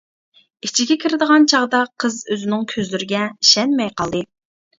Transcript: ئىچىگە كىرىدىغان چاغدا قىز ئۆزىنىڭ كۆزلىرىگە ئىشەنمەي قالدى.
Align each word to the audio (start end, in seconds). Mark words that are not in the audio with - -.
ئىچىگە 0.67 0.95
كىرىدىغان 1.03 1.45
چاغدا 1.53 1.81
قىز 2.05 2.17
ئۆزىنىڭ 2.37 2.65
كۆزلىرىگە 2.73 3.23
ئىشەنمەي 3.37 3.95
قالدى. 4.03 4.25